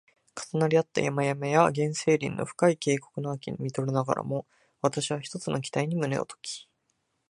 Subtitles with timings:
[0.33, 4.47] 重なり合った山々や原生林や深い渓谷の秋に見とれながらも、
[4.81, 6.67] わたしは一つの期待に胸をとき